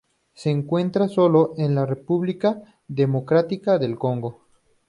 Se 0.33 0.49
encuentra 0.49 1.07
sólo 1.07 1.53
en 1.59 1.75
la 1.75 1.85
República 1.85 2.59
Democrática 2.87 3.77
del 3.77 3.99
Congo. 3.99 4.41